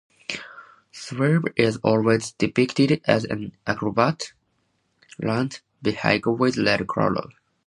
[0.91, 4.33] Swerve is always depicted as an Autobot
[5.19, 7.29] land vehicle with red color.